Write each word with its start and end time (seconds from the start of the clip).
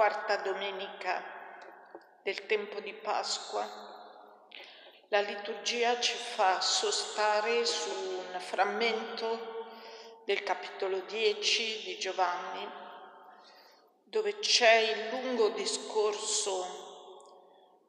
quarta 0.00 0.36
domenica 0.36 1.22
del 2.22 2.46
tempo 2.46 2.80
di 2.80 2.94
Pasqua, 2.94 3.68
la 5.08 5.20
liturgia 5.20 6.00
ci 6.00 6.16
fa 6.16 6.58
sostare 6.62 7.66
su 7.66 7.90
un 7.90 8.40
frammento 8.40 9.68
del 10.24 10.42
capitolo 10.42 11.00
10 11.00 11.82
di 11.82 11.98
Giovanni, 11.98 12.66
dove 14.04 14.38
c'è 14.38 14.72
il 14.72 15.08
lungo 15.10 15.50
discorso 15.50 16.64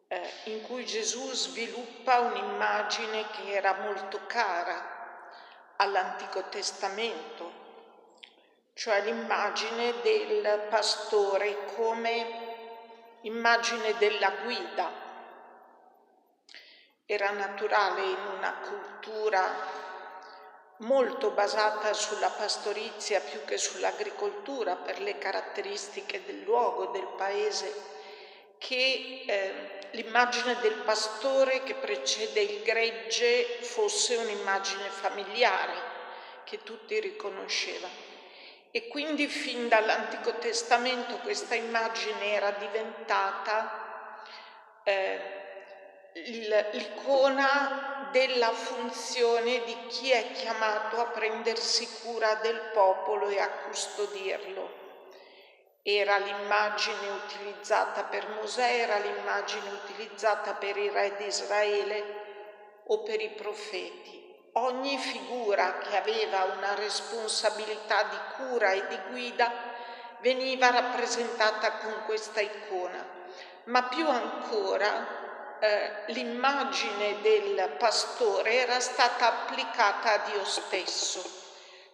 eh, 0.09 0.29
in 0.47 0.63
cui 0.63 0.85
Gesù 0.85 1.31
sviluppa 1.31 2.19
un'immagine 2.19 3.25
che 3.29 3.53
era 3.53 3.73
molto 3.75 4.19
cara 4.25 5.75
all'Antico 5.77 6.43
Testamento 6.49 7.60
cioè 8.73 9.01
l'immagine 9.01 9.93
del 10.01 10.67
pastore 10.69 11.65
come 11.75 12.49
immagine 13.21 13.97
della 13.97 14.31
guida. 14.43 15.09
Era 17.05 17.31
naturale 17.31 18.03
in 18.03 18.17
una 18.37 18.53
cultura 18.53 19.89
molto 20.77 21.31
basata 21.31 21.93
sulla 21.93 22.29
pastorizia 22.29 23.19
più 23.19 23.43
che 23.45 23.57
sull'agricoltura 23.57 24.75
per 24.75 24.99
le 25.01 25.17
caratteristiche 25.17 26.23
del 26.25 26.41
luogo, 26.41 26.87
del 26.87 27.07
paese, 27.17 27.89
che 28.57 29.25
eh, 29.27 29.79
l'immagine 29.91 30.59
del 30.61 30.75
pastore 30.75 31.63
che 31.63 31.75
precede 31.75 32.41
il 32.41 32.63
gregge 32.63 33.59
fosse 33.61 34.15
un'immagine 34.15 34.89
familiare 34.89 35.73
che 36.45 36.63
tutti 36.63 36.99
riconoscevano. 36.99 38.10
E 38.73 38.87
quindi 38.87 39.27
fin 39.27 39.67
dall'Antico 39.67 40.35
Testamento 40.35 41.17
questa 41.17 41.55
immagine 41.55 42.31
era 42.31 42.51
diventata 42.51 43.69
eh, 44.83 45.19
l'icona 46.71 48.07
della 48.11 48.51
funzione 48.51 49.61
di 49.65 49.75
chi 49.87 50.11
è 50.11 50.31
chiamato 50.31 51.01
a 51.01 51.07
prendersi 51.07 51.85
cura 52.01 52.35
del 52.35 52.69
popolo 52.71 53.27
e 53.27 53.39
a 53.39 53.49
custodirlo. 53.49 54.79
Era 55.83 56.17
l'immagine 56.17 57.09
utilizzata 57.25 58.03
per 58.03 58.25
Mosè, 58.29 58.83
era 58.83 58.99
l'immagine 58.99 59.69
utilizzata 59.83 60.53
per 60.53 60.77
i 60.77 60.89
re 60.89 61.15
di 61.17 61.25
Israele 61.25 62.03
o 62.85 63.03
per 63.03 63.19
i 63.19 63.29
profeti 63.31 64.20
ogni 64.53 64.97
figura 64.97 65.77
che 65.77 65.95
aveva 65.95 66.43
una 66.57 66.75
responsabilità 66.75 68.03
di 68.03 68.17
cura 68.35 68.71
e 68.71 68.87
di 68.87 68.99
guida 69.09 69.51
veniva 70.19 70.69
rappresentata 70.69 71.77
con 71.77 72.03
questa 72.05 72.41
icona, 72.41 73.03
ma 73.65 73.83
più 73.83 74.07
ancora 74.07 75.59
eh, 75.59 76.03
l'immagine 76.07 77.21
del 77.21 77.75
pastore 77.77 78.53
era 78.55 78.79
stata 78.79 79.27
applicata 79.27 80.13
a 80.13 80.29
Dio 80.29 80.43
stesso. 80.43 81.39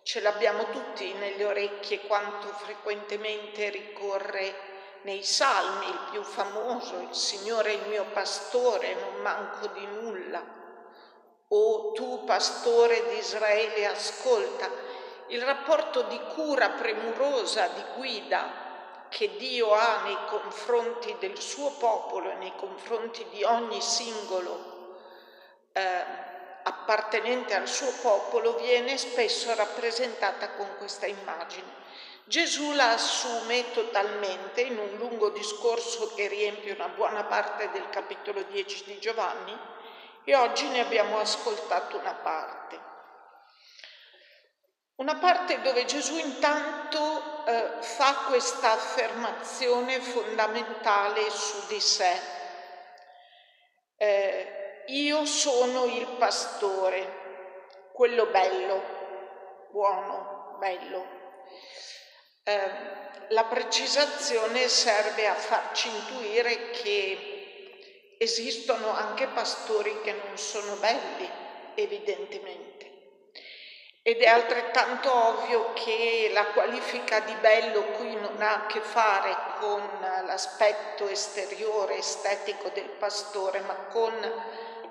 Ce 0.01 0.21
l'abbiamo 0.21 0.69
tutti 0.69 1.13
nelle 1.13 1.43
orecchie 1.43 2.01
quanto 2.07 2.47
frequentemente 2.47 3.69
ricorre 3.69 4.75
nei 5.01 5.23
salmi, 5.23 5.85
il 5.85 6.07
più 6.11 6.23
famoso, 6.23 6.99
il 6.99 7.13
Signore 7.13 7.71
è 7.71 7.73
il 7.73 7.87
mio 7.89 8.05
pastore, 8.05 8.95
non 8.95 9.21
manco 9.21 9.67
di 9.67 9.85
nulla 9.85 10.65
o 11.49 11.91
tu, 11.93 12.23
pastore 12.25 13.07
di 13.09 13.17
Israele, 13.17 13.87
ascolta 13.87 14.69
il 15.27 15.41
rapporto 15.41 16.03
di 16.03 16.19
cura 16.33 16.69
premurosa, 16.69 17.67
di 17.67 17.83
guida 17.95 18.65
che 19.09 19.35
Dio 19.37 19.73
ha 19.73 20.01
nei 20.03 20.17
confronti 20.27 21.15
del 21.19 21.39
suo 21.39 21.71
popolo 21.71 22.29
e 22.29 22.35
nei 22.35 22.53
confronti 22.55 23.25
di 23.31 23.43
ogni 23.43 23.81
singolo 23.81 24.75
eh, 25.71 26.03
appartenente 26.63 27.53
al 27.53 27.67
suo 27.67 27.91
popolo 28.01 28.55
viene 28.57 28.97
spesso 28.97 29.53
rappresentata 29.55 30.49
con 30.51 30.67
questa 30.77 31.05
immagine. 31.05 31.75
Gesù 32.25 32.73
la 32.73 32.91
assume 32.91 33.71
totalmente 33.71 34.61
in 34.61 34.77
un 34.77 34.97
lungo 34.97 35.29
discorso 35.29 36.13
che 36.13 36.27
riempie 36.27 36.73
una 36.73 36.89
buona 36.89 37.23
parte 37.23 37.69
del 37.71 37.89
capitolo 37.89 38.41
10 38.43 38.83
di 38.83 38.99
Giovanni 38.99 39.57
e 40.29 40.35
oggi 40.35 40.67
ne 40.67 40.81
abbiamo 40.81 41.19
ascoltato 41.19 41.97
una 41.97 42.13
parte. 42.13 42.77
Una 44.95 45.15
parte 45.15 45.61
dove 45.61 45.85
Gesù 45.85 46.17
intanto 46.17 47.45
eh, 47.45 47.77
fa 47.79 48.25
questa 48.27 48.73
affermazione 48.73 50.01
fondamentale 50.01 51.29
su 51.29 51.67
di 51.67 51.79
sé. 51.79 52.19
Eh, 53.95 54.83
io 54.87 55.25
sono 55.25 55.85
il 55.85 56.05
pastore, 56.17 57.87
quello 57.93 58.25
bello, 58.25 59.67
buono, 59.71 60.57
bello. 60.59 61.07
Eh, 62.43 62.71
la 63.29 63.45
precisazione 63.45 64.67
serve 64.67 65.25
a 65.25 65.35
farci 65.35 65.87
intuire 65.87 66.71
che 66.71 67.36
esistono 68.17 68.93
anche 68.93 69.27
pastori 69.27 70.01
che 70.01 70.13
non 70.13 70.37
sono 70.37 70.75
belli, 70.75 71.29
evidentemente. 71.75 72.77
Ed 74.01 74.21
è 74.21 74.27
altrettanto 74.27 75.13
ovvio 75.13 75.73
che 75.73 76.29
la 76.31 76.45
qualifica 76.45 77.19
di 77.19 77.33
bello 77.41 77.81
qui 77.97 78.15
non 78.15 78.41
ha 78.41 78.53
a 78.53 78.65
che 78.65 78.79
fare 78.79 79.35
con 79.59 79.81
l'aspetto 80.25 81.09
esteriore, 81.09 81.97
estetico 81.97 82.69
del 82.69 82.87
pastore, 82.87 83.59
ma 83.59 83.73
con 83.91 84.13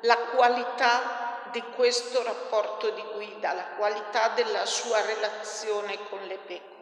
la 0.01 0.17
qualità 0.19 1.49
di 1.51 1.63
questo 1.75 2.23
rapporto 2.23 2.91
di 2.91 3.03
guida, 3.15 3.55
la 3.55 3.69
qualità 3.79 4.29
della 4.35 4.67
sua 4.67 5.01
relazione 5.01 5.97
con 6.11 6.21
le 6.27 6.37
pecore. 6.37 6.76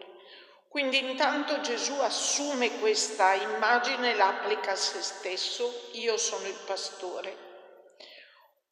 Quindi 0.75 1.09
intanto 1.09 1.61
Gesù 1.61 2.01
assume 2.01 2.81
questa 2.81 3.33
immagine 3.35 4.11
e 4.11 4.15
la 4.17 4.27
applica 4.27 4.73
a 4.73 4.75
se 4.75 5.01
stesso, 5.03 5.73
io 5.93 6.17
sono 6.17 6.49
il 6.49 6.59
pastore. 6.67 7.37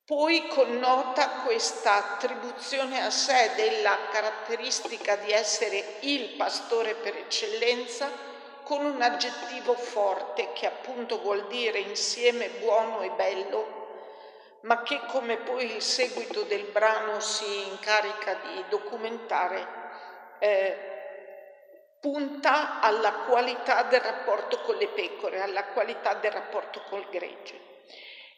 Poi 0.05 0.49
connota 0.49 1.29
questa 1.45 2.15
attribuzione 2.15 3.05
a 3.05 3.11
sé 3.11 3.53
della 3.55 3.97
caratteristica 4.11 5.15
di 5.15 5.31
essere 5.31 5.99
il 6.01 6.31
pastore 6.31 6.97
per 6.97 7.15
eccellenza 7.19 8.11
con 8.65 8.85
un 8.85 9.01
aggettivo 9.01 9.75
forte 9.75 10.53
che 10.55 10.67
appunto 10.67 11.21
vuol 11.21 11.47
dire 11.47 11.79
insieme 11.79 12.49
buono 12.59 13.03
e 13.03 13.11
bello, 13.11 14.59
ma 14.63 14.83
che 14.83 15.03
come 15.07 15.37
poi 15.37 15.73
il 15.73 15.81
seguito 15.81 16.43
del 16.43 16.65
brano 16.65 17.21
si 17.21 17.69
incarica 17.69 18.41
di 18.43 18.65
documentare, 18.69 19.69
eh, 20.41 20.92
punta 22.03 22.81
alla 22.81 23.13
qualità 23.13 23.85
del 23.85 24.01
rapporto 24.01 24.61
con 24.63 24.75
le 24.75 24.89
pecore, 24.89 25.41
alla 25.41 25.67
qualità 25.67 26.15
del 26.15 26.33
rapporto 26.33 26.83
col 26.89 27.09
gregge. 27.09 27.71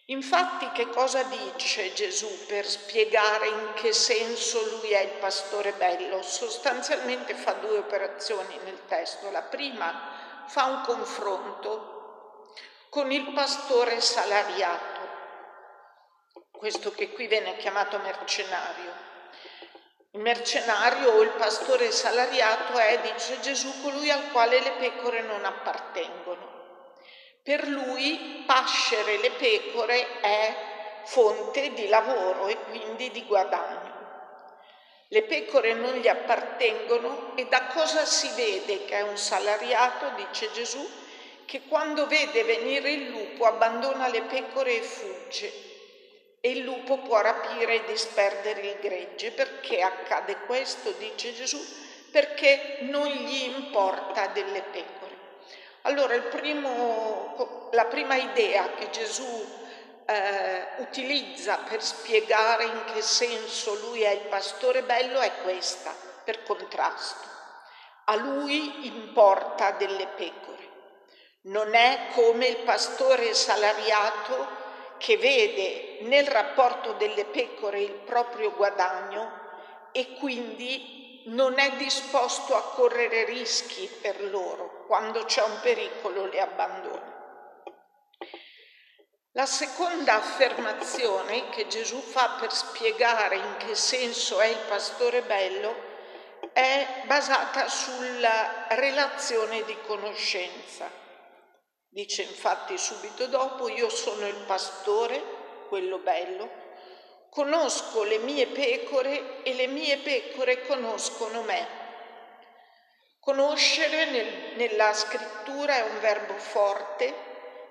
Infatti 0.09 0.71
che 0.73 0.91
cosa 0.91 1.23
dice 1.23 1.95
Gesù 1.95 2.29
per 2.47 2.67
spiegare 2.67 3.49
in 3.49 3.73
che 3.73 3.95
senso 3.95 4.61
lui 4.77 4.91
è 4.91 5.01
il 5.01 5.19
pastore 5.19 5.73
bello? 5.73 6.21
Sostanzialmente 6.21 7.33
fa 7.33 7.53
due 7.53 7.79
operazioni 7.79 8.59
nel 8.65 8.85
testo. 8.87 9.31
La 9.31 9.41
prima 9.41 10.45
fa 10.47 10.65
un 10.65 10.83
confronto 10.83 12.51
con 12.91 13.11
il 13.11 13.33
pastore 13.33 13.99
salariato, 14.03 15.01
questo 16.51 16.93
che 16.93 17.13
qui 17.13 17.27
viene 17.29 17.57
chiamato 17.57 17.99
mercenario, 18.01 18.93
il 20.15 20.21
mercenario 20.21 21.11
o 21.11 21.23
il 21.23 21.31
pastore 21.31 21.91
salariato 21.91 22.79
è, 22.79 23.01
dice 23.01 23.41
Gesù, 23.41 23.83
colui 23.83 24.11
al 24.11 24.31
quale 24.31 24.61
le 24.61 24.71
pecore 24.79 25.23
non 25.23 25.45
appartengono. 25.45 26.53
Per 27.43 27.67
lui 27.67 28.45
pascere 28.47 29.17
le 29.17 29.33
pecore 29.33 30.21
è 30.21 30.55
fonte 31.03 31.73
di 31.73 31.89
lavoro 31.89 32.47
e 32.47 32.57
quindi 32.69 33.11
di 33.11 33.25
guadagno. 33.25 33.93
Le 35.09 35.23
pecore 35.25 35.75
non 35.75 35.95
gli 35.95 36.09
appartengono 36.09 37.33
e 37.37 37.47
da 37.47 37.67
cosa 37.67 38.05
si 38.05 38.31
vede 38.37 38.85
che 38.85 38.99
è 38.99 39.03
un 39.03 39.17
salariato, 39.17 40.13
dice 40.15 40.51
Gesù, 40.53 40.89
che 41.45 41.63
quando 41.67 42.07
vede 42.07 42.45
venire 42.45 42.91
il 42.93 43.09
lupo 43.09 43.47
abbandona 43.47 44.07
le 44.07 44.23
pecore 44.23 44.77
e 44.77 44.83
fugge 44.83 45.74
e 46.45 46.51
il 46.51 46.59
lupo 46.59 46.99
può 46.99 47.23
rapire 47.23 47.77
e 47.77 47.85
disperdere 47.87 48.61
il 48.61 48.77
gregge. 48.79 49.31
Perché 49.31 49.81
accade 49.81 50.37
questo, 50.45 50.91
dice 50.99 51.33
Gesù? 51.33 51.59
Perché 52.11 52.81
non 52.83 53.07
gli 53.07 53.45
importa 53.45 54.27
delle 54.27 54.61
pecore. 54.61 55.17
Allora 55.83 56.15
primo, 56.21 57.71
la 57.73 57.87
prima 57.87 58.17
idea 58.17 58.75
che 58.75 58.91
Gesù 58.91 59.25
eh, 60.05 60.67
utilizza 60.81 61.61
per 61.67 61.83
spiegare 61.83 62.65
in 62.65 62.85
che 62.93 63.01
senso 63.01 63.77
lui 63.77 64.03
è 64.03 64.11
il 64.11 64.27
pastore 64.29 64.83
bello 64.83 65.21
è 65.21 65.33
questa, 65.45 65.95
per 66.25 66.43
contrasto. 66.43 67.27
A 68.05 68.17
lui 68.17 68.87
importa 68.87 69.71
delle 69.71 70.09
pecore. 70.09 70.69
Non 71.45 71.75
è 71.75 72.09
come 72.13 72.49
il 72.49 72.59
pastore 72.59 73.33
salariato 73.33 74.64
che 75.05 75.19
vede 75.19 75.99
nel 76.07 76.27
rapporto 76.27 76.95
delle 76.95 77.27
pecore 77.27 77.79
il 77.83 77.93
proprio 77.93 78.55
guadagno 78.55 79.43
e 79.93 80.15
quindi 80.15 81.25
non 81.27 81.59
è 81.59 81.73
disposto 81.73 82.57
a 82.57 82.63
correre 82.63 83.27
rischi 83.27 83.87
per 84.01 84.23
loro. 84.25 84.87
Quando 84.87 85.25
c'è 85.25 85.43
un 85.43 85.61
pericolo 85.61 86.25
le 86.25 86.41
abbandona. 86.41 87.13
La 89.33 89.45
seconda 89.45 90.15
affermazione 90.15 91.51
che 91.51 91.67
Gesù 91.67 92.01
fa 92.01 92.39
per 92.41 92.51
spiegare 92.51 93.37
in 93.37 93.57
che 93.59 93.75
senso 93.75 94.41
è 94.41 94.47
il 94.47 94.65
pastore 94.67 95.21
bello 95.21 95.93
è 96.55 97.03
basata 97.05 97.69
sulla 97.69 98.69
relazione 98.69 99.65
di 99.65 99.77
conoscenza. 99.87 101.04
Dice 101.95 102.23
infatti 102.23 102.77
subito 102.77 103.29
dopo, 103.29 103.69
io 103.69 103.89
sono 103.89 104.27
il 104.27 104.35
pastore, 104.47 105.23
quello 105.69 105.99
bello, 105.99 106.51
conosco 107.31 108.03
le 108.03 108.19
mie 108.19 108.49
pecore 108.49 109.45
e 109.45 109.55
le 109.55 109.69
mie 109.69 109.99
pecore 109.99 110.67
conoscono 110.67 111.43
me. 111.43 111.69
Conoscere 113.21 114.07
nel, 114.07 114.57
nella 114.57 114.93
scrittura 114.93 115.77
è 115.77 115.83
un 115.83 116.01
verbo 116.01 116.35
forte 116.35 117.15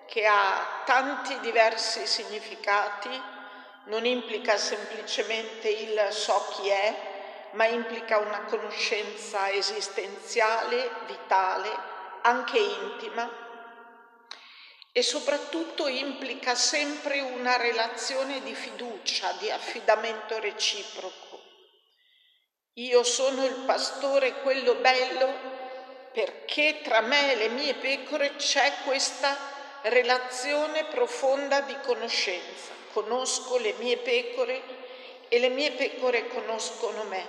che 0.07 0.25
ha 0.25 0.83
tanti 0.85 1.37
diversi 1.41 2.07
significati, 2.07 3.21
non 3.87 4.05
implica 4.05 4.55
semplicemente 4.55 5.67
il 5.67 6.07
so 6.11 6.47
chi 6.51 6.69
è, 6.69 6.95
ma 7.55 7.65
implica 7.65 8.19
una 8.19 8.45
conoscenza 8.45 9.51
esistenziale, 9.51 10.91
vitale, 11.07 11.77
anche 12.21 12.57
intima 12.57 13.42
e 14.95 15.01
soprattutto 15.01 15.87
implica 15.87 16.53
sempre 16.53 17.19
una 17.19 17.57
relazione 17.57 18.43
di 18.43 18.53
fiducia, 18.53 19.35
di 19.39 19.49
affidamento 19.49 20.39
reciproco. 20.39 21.41
Io 22.73 23.03
sono 23.03 23.43
il 23.43 23.63
pastore, 23.65 24.41
quello 24.41 24.75
bello, 24.75 25.33
perché 26.13 26.81
tra 26.83 27.01
me 27.01 27.31
e 27.31 27.35
le 27.35 27.49
mie 27.49 27.73
pecore 27.73 28.35
c'è 28.35 28.71
questa 28.85 29.35
relazione 29.81 30.85
profonda 30.85 31.61
di 31.61 31.75
conoscenza. 31.81 32.71
Conosco 32.93 33.57
le 33.57 33.73
mie 33.79 33.97
pecore 33.97 34.61
e 35.27 35.39
le 35.39 35.49
mie 35.49 35.71
pecore 35.71 36.27
conoscono 36.27 37.03
me. 37.05 37.27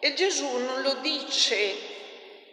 E 0.00 0.12
Gesù 0.14 0.56
non 0.56 0.82
lo 0.82 0.94
dice 0.94 1.93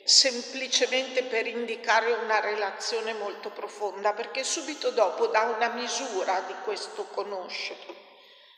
semplicemente 0.03 1.24
per 1.24 1.48
indicare 1.48 2.12
una 2.13 2.39
relazione 2.39 3.13
molto 3.13 3.50
profonda, 3.50 4.13
perché 4.13 4.44
subito 4.44 4.92
dopo 4.92 5.27
dà 5.27 5.44
una 5.44 5.69
misura 5.69 6.42
di 6.48 6.56
questo 6.63 7.06
conoscere. 7.06 8.00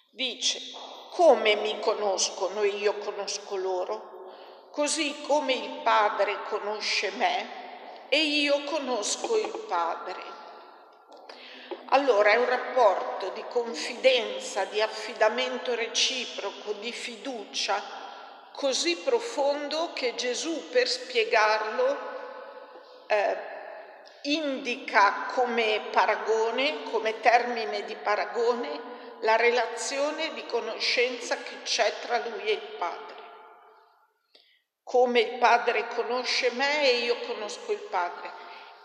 Dice, 0.09 0.59
come 1.11 1.55
mi 1.55 1.79
conoscono 1.79 2.61
e 2.61 2.67
io 2.67 2.97
conosco 2.97 3.55
loro, 3.55 4.31
così 4.71 5.21
come 5.27 5.53
il 5.53 5.81
Padre 5.83 6.43
conosce 6.49 7.11
me 7.11 8.07
e 8.09 8.19
io 8.19 8.63
conosco 8.63 9.37
il 9.37 9.65
Padre. 9.67 10.41
Allora 11.87 12.31
è 12.31 12.37
un 12.37 12.45
rapporto 12.45 13.29
di 13.29 13.43
confidenza, 13.49 14.65
di 14.65 14.81
affidamento 14.81 15.75
reciproco, 15.75 16.73
di 16.73 16.91
fiducia 16.91 18.02
così 18.53 18.97
profondo 18.97 19.91
che 19.93 20.15
Gesù 20.15 20.69
per 20.69 20.87
spiegarlo 20.87 21.97
eh, 23.07 23.37
indica 24.23 25.25
come 25.33 25.87
paragone, 25.91 26.83
come 26.83 27.19
termine 27.19 27.83
di 27.83 27.95
paragone, 27.95 28.91
la 29.21 29.35
relazione 29.35 30.33
di 30.33 30.45
conoscenza 30.45 31.37
che 31.37 31.61
c'è 31.63 31.93
tra 32.01 32.17
lui 32.19 32.43
e 32.43 32.53
il 32.53 32.75
Padre. 32.77 33.21
Come 34.83 35.19
il 35.19 35.37
Padre 35.39 35.87
conosce 35.87 36.51
me 36.51 36.89
e 36.89 36.97
io 36.97 37.17
conosco 37.21 37.71
il 37.71 37.79
Padre. 37.79 38.31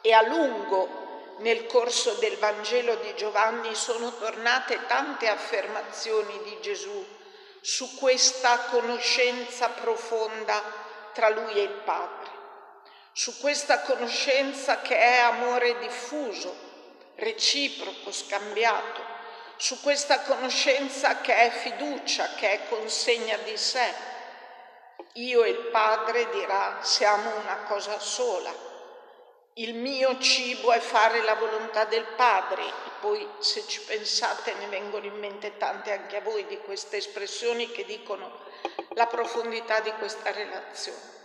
E 0.01 0.13
a 0.13 0.23
lungo 0.23 1.35
nel 1.39 1.67
corso 1.67 2.15
del 2.15 2.37
Vangelo 2.39 2.95
di 2.97 3.15
Giovanni 3.17 3.75
sono 3.75 4.17
tornate 4.17 4.87
tante 4.87 5.29
affermazioni 5.29 6.41
di 6.45 6.59
Gesù 6.61 7.17
su 7.61 7.97
questa 7.97 8.59
conoscenza 8.71 9.69
profonda 9.71 10.63
tra 11.13 11.29
lui 11.29 11.55
e 11.55 11.63
il 11.63 11.83
Padre, 11.85 12.31
su 13.13 13.39
questa 13.39 13.81
conoscenza 13.81 14.81
che 14.81 14.97
è 14.97 15.19
amore 15.19 15.79
diffuso, 15.79 16.55
reciproco, 17.17 18.13
scambiato, 18.13 19.17
su 19.57 19.81
questa 19.81 20.21
conoscenza 20.21 21.21
che 21.21 21.35
è 21.35 21.51
fiducia, 21.51 22.35
che 22.35 22.53
è 22.53 22.69
consegna 22.69 23.37
di 23.39 23.57
sé. 23.57 23.93
Io 25.15 25.43
e 25.43 25.51
il 25.51 25.67
Padre 25.73 26.29
dirà 26.31 26.79
siamo 26.83 27.35
una 27.37 27.65
cosa 27.67 27.99
sola 27.99 28.68
il 29.59 29.75
mio 29.75 30.19
cibo 30.19 30.73
è 30.73 30.79
fare 30.79 31.23
la 31.23 31.35
volontà 31.35 31.85
del 31.85 32.05
Padre. 32.17 32.63
Poi 33.01 33.27
se 33.39 33.67
ci 33.67 33.81
pensate 33.83 34.55
ne 34.55 34.67
vengono 34.67 35.07
in 35.07 35.19
mente 35.19 35.57
tante 35.57 35.93
anche 35.93 36.17
a 36.17 36.21
voi 36.21 36.47
di 36.47 36.59
queste 36.59 36.99
espressioni 36.99 37.71
che 37.71 37.85
dicono 37.85 38.47
la 38.91 39.07
profondità 39.07 39.81
di 39.81 39.93
questa 39.99 40.31
relazione. 40.31 41.17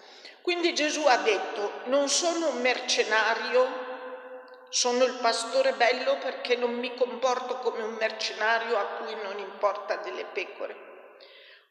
Quindi 0.41 0.73
Gesù 0.73 1.05
ha 1.05 1.17
detto, 1.17 1.71
non 1.85 2.09
sono 2.09 2.49
un 2.49 2.61
mercenario, 2.61 3.91
sono 4.69 5.03
il 5.03 5.13
pastore 5.21 5.73
bello 5.73 6.17
perché 6.17 6.55
non 6.55 6.73
mi 6.73 6.95
comporto 6.95 7.59
come 7.59 7.83
un 7.83 7.93
mercenario 7.93 8.77
a 8.77 8.83
cui 8.83 9.15
non 9.21 9.37
importa 9.37 9.97
delle 9.97 10.25
pecore. 10.25 10.75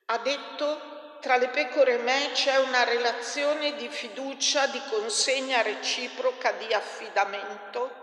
Ha 0.06 0.18
detto 0.18 1.01
tra 1.22 1.36
le 1.36 1.48
pecore 1.50 1.94
e 1.94 1.98
me 1.98 2.30
c'è 2.32 2.58
una 2.58 2.82
relazione 2.82 3.76
di 3.76 3.88
fiducia, 3.88 4.66
di 4.66 4.82
consegna 4.90 5.62
reciproca, 5.62 6.50
di 6.50 6.74
affidamento, 6.74 8.00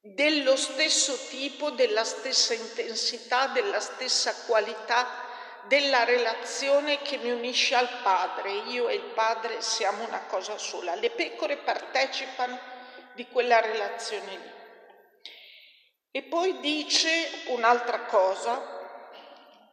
dello 0.00 0.56
stesso 0.56 1.16
tipo, 1.28 1.70
della 1.70 2.02
stessa 2.02 2.52
intensità, 2.52 3.46
della 3.46 3.78
stessa 3.78 4.34
qualità 4.46 5.26
della 5.68 6.02
relazione 6.02 7.00
che 7.02 7.18
mi 7.18 7.30
unisce 7.30 7.76
al 7.76 7.88
Padre. 8.02 8.50
Io 8.70 8.88
e 8.88 8.94
il 8.94 9.12
Padre 9.14 9.60
siamo 9.60 10.04
una 10.04 10.22
cosa 10.22 10.58
sola. 10.58 10.96
Le 10.96 11.10
pecore 11.10 11.58
partecipano 11.58 12.58
di 13.14 13.28
quella 13.28 13.60
relazione 13.60 14.30
lì. 14.30 14.56
E 16.10 16.22
poi 16.22 16.58
dice 16.58 17.10
un'altra 17.48 18.00
cosa, 18.06 18.77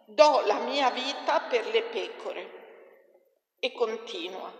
do 0.06 0.42
la 0.46 0.60
mia 0.60 0.90
vita 0.92 1.42
per 1.42 1.68
le 1.68 1.84
pecore. 1.84 2.64
E 3.60 3.72
continua. 3.72 4.52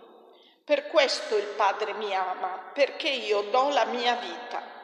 Per 0.64 0.88
questo 0.88 1.36
il 1.36 1.46
Padre 1.56 1.92
mi 1.94 2.14
ama, 2.14 2.70
perché 2.74 3.08
io 3.08 3.42
do 3.42 3.68
la 3.68 3.84
mia 3.84 4.16
vita. 4.16 4.74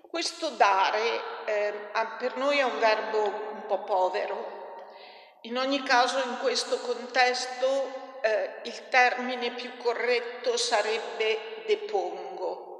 Questo 0.00 0.50
dare 0.50 1.44
eh, 1.44 1.72
per 2.18 2.36
noi 2.36 2.58
è 2.58 2.62
un 2.62 2.78
verbo 2.78 3.22
un 3.22 3.64
po' 3.66 3.84
povero. 3.84 4.60
In 5.42 5.56
ogni 5.58 5.82
caso 5.82 6.18
in 6.18 6.38
questo 6.40 6.78
contesto 6.80 8.18
eh, 8.20 8.60
il 8.64 8.88
termine 8.88 9.52
più 9.52 9.76
corretto 9.76 10.56
sarebbe 10.56 11.64
depongo. 11.66 12.72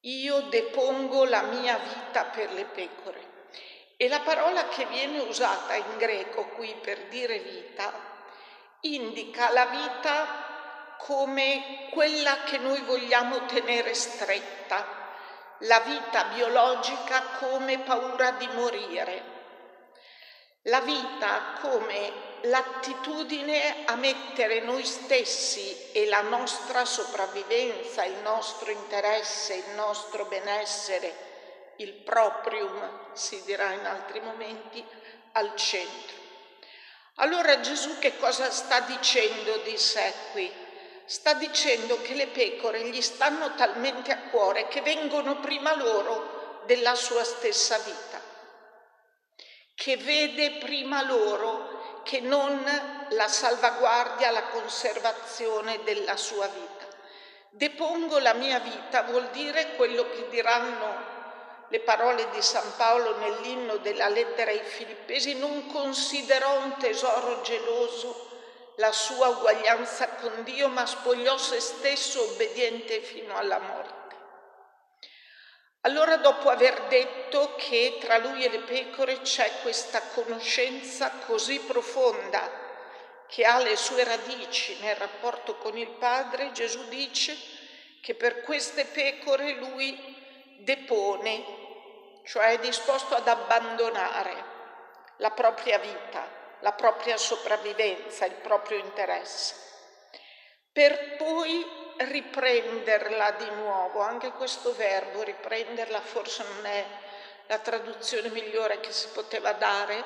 Io 0.00 0.40
depongo 0.42 1.24
la 1.24 1.42
mia 1.42 1.78
vita 1.78 2.24
per 2.24 2.52
le 2.52 2.64
pecore. 2.64 3.25
E 3.98 4.08
la 4.08 4.20
parola 4.20 4.68
che 4.68 4.84
viene 4.86 5.20
usata 5.20 5.74
in 5.74 5.96
greco 5.96 6.48
qui 6.48 6.74
per 6.82 7.06
dire 7.06 7.38
vita 7.38 7.92
indica 8.80 9.50
la 9.52 9.64
vita 9.66 10.94
come 10.98 11.88
quella 11.90 12.42
che 12.44 12.58
noi 12.58 12.80
vogliamo 12.82 13.46
tenere 13.46 13.94
stretta, 13.94 14.86
la 15.60 15.80
vita 15.80 16.24
biologica 16.24 17.22
come 17.38 17.78
paura 17.78 18.32
di 18.32 18.46
morire, 18.48 19.22
la 20.62 20.80
vita 20.80 21.54
come 21.60 22.12
l'attitudine 22.42 23.84
a 23.86 23.94
mettere 23.94 24.60
noi 24.60 24.84
stessi 24.84 25.90
e 25.92 26.06
la 26.06 26.20
nostra 26.20 26.84
sopravvivenza, 26.84 28.04
il 28.04 28.16
nostro 28.16 28.70
interesse, 28.70 29.54
il 29.54 29.74
nostro 29.74 30.26
benessere, 30.26 31.25
il 31.76 31.92
proprium, 31.92 33.12
si 33.12 33.42
dirà 33.44 33.72
in 33.72 33.84
altri 33.84 34.20
momenti, 34.20 34.84
al 35.32 35.54
centro. 35.56 36.14
Allora 37.16 37.60
Gesù 37.60 37.98
che 37.98 38.16
cosa 38.18 38.50
sta 38.50 38.80
dicendo 38.80 39.56
di 39.58 39.76
sé 39.76 40.12
qui? 40.32 40.52
Sta 41.04 41.34
dicendo 41.34 42.00
che 42.02 42.14
le 42.14 42.26
pecore 42.26 42.88
gli 42.88 43.00
stanno 43.00 43.54
talmente 43.54 44.12
a 44.12 44.28
cuore 44.30 44.68
che 44.68 44.80
vengono 44.82 45.38
prima 45.40 45.74
loro 45.76 46.62
della 46.66 46.94
sua 46.94 47.22
stessa 47.24 47.78
vita, 47.78 48.20
che 49.74 49.96
vede 49.96 50.52
prima 50.58 51.02
loro 51.02 52.02
che 52.02 52.20
non 52.20 52.64
la 53.10 53.28
salvaguardia, 53.28 54.30
la 54.30 54.44
conservazione 54.44 55.82
della 55.84 56.16
sua 56.16 56.46
vita 56.48 56.76
Depongo 57.56 58.18
la 58.18 58.34
mia 58.34 58.58
vita 58.58 59.04
vuol 59.04 59.30
dire 59.30 59.76
quello 59.76 60.10
che 60.10 60.28
diranno 60.28 61.15
le 61.68 61.80
parole 61.80 62.28
di 62.30 62.42
San 62.42 62.76
Paolo 62.76 63.16
nell'inno 63.16 63.76
della 63.78 64.08
lettera 64.08 64.50
ai 64.50 64.62
Filippesi, 64.62 65.34
non 65.34 65.66
considerò 65.66 66.60
un 66.60 66.76
tesoro 66.78 67.40
geloso 67.42 68.24
la 68.76 68.92
sua 68.92 69.28
uguaglianza 69.28 70.08
con 70.10 70.44
Dio, 70.44 70.68
ma 70.68 70.86
spogliò 70.86 71.36
se 71.38 71.60
stesso 71.60 72.22
obbediente 72.22 73.00
fino 73.00 73.36
alla 73.36 73.58
morte. 73.58 73.94
Allora 75.82 76.16
dopo 76.16 76.48
aver 76.48 76.82
detto 76.88 77.54
che 77.56 77.98
tra 78.00 78.18
lui 78.18 78.44
e 78.44 78.50
le 78.50 78.58
pecore 78.60 79.20
c'è 79.20 79.60
questa 79.62 80.02
conoscenza 80.14 81.10
così 81.26 81.60
profonda 81.60 82.64
che 83.28 83.44
ha 83.44 83.58
le 83.58 83.76
sue 83.76 84.04
radici 84.04 84.76
nel 84.80 84.96
rapporto 84.96 85.56
con 85.56 85.76
il 85.76 85.88
Padre, 85.88 86.52
Gesù 86.52 86.88
dice 86.88 87.36
che 88.00 88.14
per 88.14 88.42
queste 88.42 88.84
pecore 88.84 89.54
lui 89.54 90.15
depone, 90.66 91.44
cioè 92.24 92.54
è 92.54 92.58
disposto 92.58 93.14
ad 93.14 93.28
abbandonare 93.28 94.54
la 95.18 95.30
propria 95.30 95.78
vita, 95.78 96.26
la 96.60 96.72
propria 96.72 97.16
sopravvivenza, 97.16 98.26
il 98.26 98.34
proprio 98.34 98.78
interesse, 98.78 99.54
per 100.72 101.14
poi 101.16 101.64
riprenderla 101.98 103.30
di 103.30 103.48
nuovo. 103.50 104.00
Anche 104.00 104.32
questo 104.32 104.74
verbo, 104.74 105.22
riprenderla, 105.22 106.00
forse 106.00 106.44
non 106.54 106.66
è 106.66 106.84
la 107.46 107.58
traduzione 107.58 108.28
migliore 108.30 108.80
che 108.80 108.90
si 108.90 109.08
poteva 109.14 109.52
dare, 109.52 110.02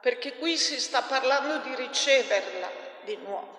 perché 0.00 0.36
qui 0.38 0.56
si 0.56 0.80
sta 0.80 1.02
parlando 1.02 1.58
di 1.58 1.74
riceverla 1.76 2.70
di 3.02 3.16
nuovo. 3.16 3.57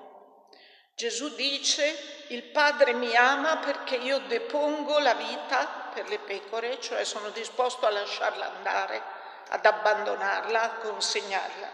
Gesù 1.00 1.34
dice, 1.34 2.26
il 2.28 2.44
Padre 2.44 2.92
mi 2.92 3.16
ama 3.16 3.60
perché 3.60 3.96
io 3.96 4.20
depongo 4.28 5.00
la 5.00 5.14
vita 5.14 5.92
per 5.94 6.10
le 6.10 6.20
pecore, 6.20 6.78
cioè 6.82 7.06
sono 7.06 7.30
disposto 7.30 7.86
a 7.86 7.90
lasciarla 7.90 8.54
andare, 8.58 9.02
ad 9.48 9.66
abbandonarla, 9.66 10.62
a 10.62 10.74
consegnarla. 10.80 11.72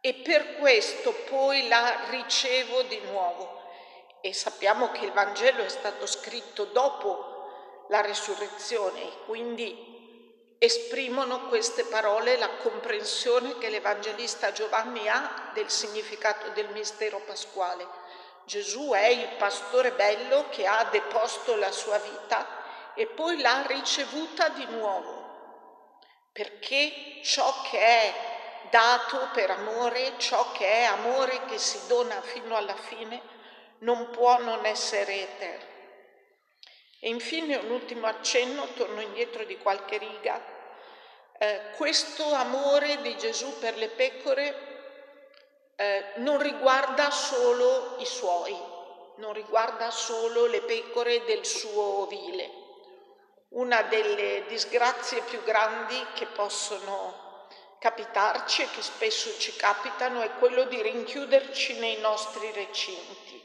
E 0.00 0.14
per 0.14 0.56
questo 0.56 1.12
poi 1.28 1.68
la 1.68 2.06
ricevo 2.08 2.80
di 2.84 2.98
nuovo. 3.00 3.64
E 4.22 4.32
sappiamo 4.32 4.90
che 4.92 5.04
il 5.04 5.12
Vangelo 5.12 5.62
è 5.62 5.68
stato 5.68 6.06
scritto 6.06 6.64
dopo 6.64 7.84
la 7.90 8.00
risurrezione, 8.00 9.10
quindi 9.26 10.56
esprimono 10.58 11.48
queste 11.48 11.84
parole 11.84 12.38
la 12.38 12.48
comprensione 12.48 13.58
che 13.58 13.68
l'Evangelista 13.68 14.52
Giovanni 14.52 15.06
ha 15.06 15.50
del 15.52 15.68
significato 15.68 16.48
del 16.52 16.70
mistero 16.70 17.20
pasquale 17.26 18.00
Gesù 18.44 18.90
è 18.90 19.06
il 19.06 19.28
pastore 19.38 19.92
bello 19.92 20.48
che 20.50 20.66
ha 20.66 20.84
deposto 20.84 21.56
la 21.56 21.70
sua 21.70 21.98
vita 21.98 22.46
e 22.94 23.06
poi 23.06 23.40
l'ha 23.40 23.64
ricevuta 23.66 24.48
di 24.50 24.66
nuovo, 24.66 25.90
perché 26.32 27.20
ciò 27.22 27.62
che 27.70 27.78
è 27.78 28.14
dato 28.70 29.28
per 29.32 29.50
amore, 29.50 30.14
ciò 30.18 30.50
che 30.52 30.66
è 30.66 30.82
amore 30.84 31.44
che 31.46 31.58
si 31.58 31.86
dona 31.86 32.20
fino 32.20 32.56
alla 32.56 32.76
fine, 32.76 33.20
non 33.78 34.10
può 34.10 34.38
non 34.40 34.64
essere 34.66 35.22
eterno. 35.22 35.70
E 37.00 37.08
infine 37.08 37.56
un 37.56 37.70
ultimo 37.70 38.06
accenno, 38.06 38.66
torno 38.74 39.00
indietro 39.00 39.44
di 39.44 39.58
qualche 39.58 39.98
riga, 39.98 40.40
eh, 41.38 41.60
questo 41.76 42.32
amore 42.32 43.00
di 43.02 43.16
Gesù 43.16 43.58
per 43.58 43.76
le 43.76 43.88
pecore 43.88 44.81
eh, 45.76 46.12
non 46.16 46.40
riguarda 46.40 47.10
solo 47.10 47.96
i 47.98 48.06
suoi, 48.06 48.56
non 49.16 49.32
riguarda 49.32 49.90
solo 49.90 50.46
le 50.46 50.60
pecore 50.62 51.24
del 51.24 51.44
suo 51.44 52.02
ovile. 52.02 52.60
Una 53.50 53.82
delle 53.82 54.44
disgrazie 54.46 55.22
più 55.22 55.42
grandi 55.42 56.06
che 56.14 56.26
possono 56.26 57.48
capitarci 57.78 58.62
e 58.62 58.70
che 58.70 58.82
spesso 58.82 59.38
ci 59.38 59.54
capitano 59.56 60.22
è 60.22 60.30
quello 60.38 60.64
di 60.64 60.80
rinchiuderci 60.80 61.78
nei 61.78 61.98
nostri 62.00 62.50
recinti. 62.52 63.40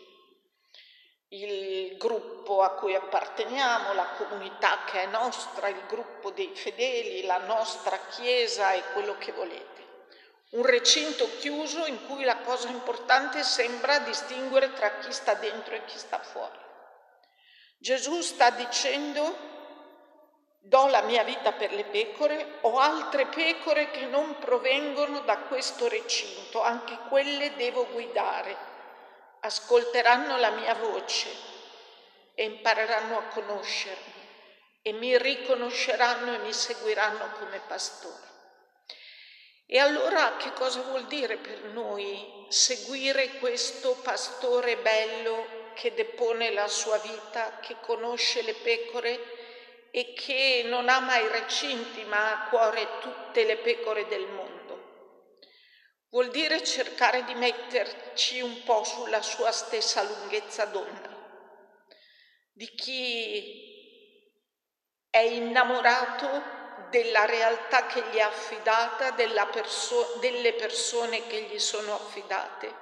Il 1.29 1.98
gruppo 1.98 2.62
a 2.62 2.69
cui 2.75 2.96
apparteniamo, 2.96 3.93
la 3.93 4.07
comunità 4.17 4.86
che 4.86 5.01
è 5.01 5.05
nostra, 5.07 5.67
il 5.67 5.84
gruppo 5.88 6.31
dei 6.31 6.55
fedeli, 6.55 7.25
la 7.25 7.39
nostra 7.39 7.98
chiesa 8.10 8.72
e 8.72 8.84
quello 8.93 9.17
che 9.17 9.34
volete 9.34 9.87
un 10.51 10.66
recinto 10.66 11.30
chiuso 11.39 11.86
in 11.86 12.06
cui 12.06 12.24
la 12.24 12.38
cosa 12.38 12.70
importante 12.70 13.44
sembra 13.44 14.00
distinguere 14.00 14.72
tra 14.74 14.98
chi 14.98 15.12
sta 15.12 15.34
dentro 15.34 15.75
e 15.75 15.84
chi 15.86 15.98
sta 15.98 16.20
fuori. 16.20 16.58
Gesù 17.77 18.22
sta 18.22 18.50
dicendo 18.51 19.56
do 20.60 20.88
la 20.88 21.01
mia 21.01 21.24
vita 21.24 21.51
per 21.51 21.72
le 21.74 21.86
pecore, 21.86 22.58
ho 22.62 22.77
altre 22.77 23.27
pecore 23.27 23.92
che 23.92 24.06
non 24.06 24.38
provengono 24.38 25.20
da 25.22 25.38
questo 25.38 25.88
recinto, 25.88 26.62
anche 26.62 26.98
quelle 27.08 27.56
devo 27.56 27.86
guidare, 27.88 28.56
ascolteranno 29.42 30.38
la 30.38 30.51
mia 30.51 30.75
voce 30.75 31.30
e 32.34 32.44
impareranno 32.44 33.18
a 33.18 33.24
conoscermi 33.24 34.13
e 34.82 34.92
mi 34.94 35.18
riconosceranno 35.18 36.34
e 36.34 36.38
mi 36.39 36.54
seguiranno 36.54 37.32
come 37.39 37.62
pastore. 37.68 38.37
E 39.70 39.80
allora 39.80 40.38
che 40.38 40.54
cosa 40.54 40.80
vuol 40.82 41.08
dire 41.08 41.36
per 41.36 41.62
noi 41.66 42.46
seguire 42.48 43.38
questo 43.40 43.98
pastore 44.02 44.78
bello 44.78 45.72
che 45.74 45.94
depone 45.94 46.52
la 46.52 46.70
sua 46.70 46.98
vita, 47.00 47.60
che 47.60 47.76
conosce 47.82 48.44
le 48.44 48.54
pecore 48.54 49.20
e 49.92 50.14
che 50.14 50.64
non 50.66 50.88
ama 50.88 51.18
i 51.18 51.28
recinti 51.28 52.04
ma 52.06 52.18
ha 52.18 52.46
a 52.46 52.50
cuore 52.50 52.88
tutte 53.02 53.44
le 53.44 53.58
pecore 53.58 54.08
del 54.08 54.26
mondo? 54.28 54.56
Vuol 56.12 56.30
dire 56.30 56.64
cercare 56.64 57.26
di 57.26 57.34
metterci 57.34 58.40
un 58.40 58.64
po' 58.64 58.86
sulla 58.86 59.22
sua 59.22 59.52
stessa 59.52 60.02
lunghezza 60.02 60.64
d'onda, 60.64 61.14
di 62.54 62.74
chi 62.74 63.76
è 65.10 65.20
innamorato 65.20 66.57
della 66.89 67.25
realtà 67.25 67.86
che 67.86 68.03
gli 68.12 68.15
è 68.15 68.22
affidata, 68.22 69.13
perso- 69.51 70.15
delle 70.19 70.53
persone 70.53 71.27
che 71.27 71.41
gli 71.41 71.60
sono 71.60 71.96
affidate. 71.96 72.74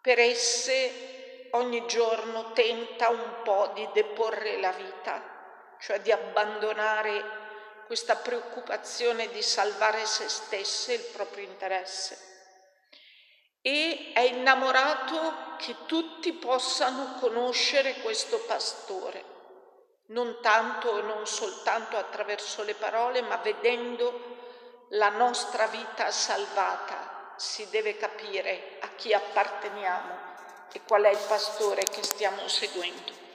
Per 0.00 0.18
esse 0.18 1.48
ogni 1.52 1.86
giorno 1.86 2.52
tenta 2.52 3.08
un 3.08 3.42
po' 3.42 3.70
di 3.74 3.88
deporre 3.92 4.60
la 4.60 4.72
vita, 4.72 5.76
cioè 5.80 6.00
di 6.00 6.10
abbandonare 6.10 7.36
questa 7.86 8.16
preoccupazione 8.16 9.28
di 9.28 9.42
salvare 9.42 10.04
se 10.06 10.28
stesse, 10.28 10.94
il 10.94 11.04
proprio 11.12 11.44
interesse. 11.44 12.26
E 13.60 14.12
è 14.14 14.20
innamorato 14.20 15.56
che 15.58 15.74
tutti 15.86 16.32
possano 16.32 17.16
conoscere 17.18 17.94
questo 17.94 18.38
pastore 18.40 19.36
non 20.08 20.38
tanto 20.40 20.98
e 20.98 21.02
non 21.02 21.26
soltanto 21.26 21.96
attraverso 21.96 22.62
le 22.62 22.74
parole, 22.74 23.22
ma 23.22 23.36
vedendo 23.36 24.36
la 24.90 25.10
nostra 25.10 25.66
vita 25.66 26.10
salvata, 26.10 27.34
si 27.36 27.68
deve 27.70 27.96
capire 27.96 28.78
a 28.80 28.88
chi 28.96 29.12
apparteniamo 29.12 30.26
e 30.72 30.80
qual 30.86 31.04
è 31.04 31.10
il 31.10 31.24
pastore 31.28 31.82
che 31.82 32.02
stiamo 32.02 32.46
seguendo. 32.48 33.27